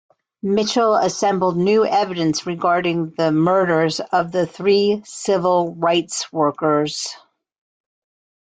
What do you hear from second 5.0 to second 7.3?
civil rights workers.